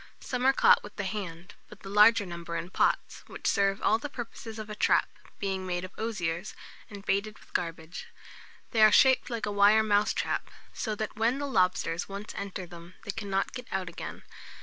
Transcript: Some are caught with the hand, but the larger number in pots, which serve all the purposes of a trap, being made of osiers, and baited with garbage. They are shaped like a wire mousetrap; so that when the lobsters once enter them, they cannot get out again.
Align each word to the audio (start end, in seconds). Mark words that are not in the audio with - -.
Some 0.19 0.47
are 0.47 0.51
caught 0.51 0.81
with 0.81 0.95
the 0.95 1.03
hand, 1.03 1.53
but 1.69 1.81
the 1.81 1.87
larger 1.89 2.25
number 2.25 2.55
in 2.57 2.71
pots, 2.71 3.21
which 3.27 3.45
serve 3.45 3.83
all 3.83 3.99
the 3.99 4.09
purposes 4.09 4.57
of 4.57 4.67
a 4.67 4.73
trap, 4.73 5.07
being 5.37 5.67
made 5.67 5.85
of 5.85 5.93
osiers, 5.95 6.55
and 6.89 7.05
baited 7.05 7.37
with 7.37 7.53
garbage. 7.53 8.07
They 8.71 8.81
are 8.81 8.91
shaped 8.91 9.29
like 9.29 9.45
a 9.45 9.51
wire 9.51 9.83
mousetrap; 9.83 10.49
so 10.73 10.95
that 10.95 11.17
when 11.17 11.37
the 11.37 11.45
lobsters 11.45 12.09
once 12.09 12.33
enter 12.35 12.65
them, 12.65 12.95
they 13.03 13.11
cannot 13.11 13.53
get 13.53 13.67
out 13.71 13.89
again. 13.89 14.23